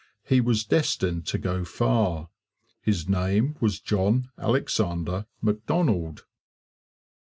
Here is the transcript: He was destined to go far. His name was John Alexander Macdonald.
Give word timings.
He 0.23 0.41
was 0.41 0.63
destined 0.65 1.27
to 1.27 1.37
go 1.37 1.63
far. 1.63 2.29
His 2.81 3.07
name 3.07 3.55
was 3.59 3.79
John 3.79 4.31
Alexander 4.35 5.27
Macdonald. 5.43 6.25